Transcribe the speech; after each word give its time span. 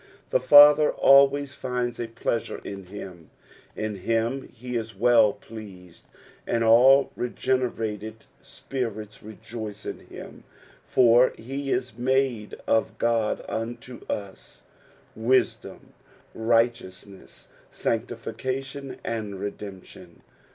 The 0.31 0.39
Father 0.39 0.89
always 0.91 1.53
finds 1.53 1.99
a 1.99 2.07
pleasure 2.07 2.59
in 2.63 2.87
him, 2.87 3.29
in 3.75 3.97
him 3.97 4.47
he 4.47 4.75
is 4.75 4.95
well 4.95 5.31
pleased; 5.31 6.01
and 6.47 6.63
all 6.63 7.11
regenerated 7.15 8.25
spirits 8.41 9.21
rejoice 9.21 9.85
in 9.85 9.99
him, 9.99 10.43
for 10.87 11.33
he 11.37 11.69
is 11.71 11.99
made 11.99 12.55
of 12.65 12.97
God 12.97 13.45
unto 13.47 13.99
u"," 14.09 14.29
wisdom, 15.15 15.93
righteous 16.33 17.05
n 17.05 17.21
ess, 17.21 17.47
tanctification, 17.71 18.97
and 19.03 19.39
redemption." 19.39 20.23